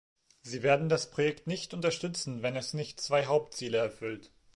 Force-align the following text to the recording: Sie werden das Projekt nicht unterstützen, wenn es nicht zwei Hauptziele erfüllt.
Sie 0.41 0.63
werden 0.63 0.89
das 0.89 1.11
Projekt 1.11 1.45
nicht 1.45 1.75
unterstützen, 1.75 2.41
wenn 2.41 2.55
es 2.55 2.73
nicht 2.73 2.99
zwei 2.99 3.27
Hauptziele 3.27 3.77
erfüllt. 3.77 4.31